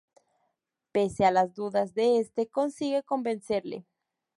[0.91, 3.85] Pese a las dudas de este, consigue convencerle.